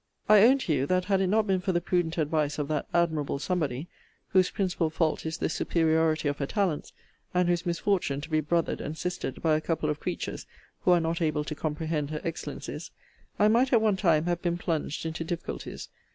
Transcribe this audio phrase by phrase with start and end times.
[0.27, 2.87] I own to you, that had it not been for the prudent advice of that
[2.91, 3.87] admirable somebody
[4.29, 6.91] (whose principal fault is the superiority of her talents,
[7.35, 10.47] and whose misfortune to be brother'd and sister'd by a couple of creatures,
[10.79, 12.89] who are not able to comprehend her excellencies)
[13.37, 15.89] I might at one time have been plunged into difficulties.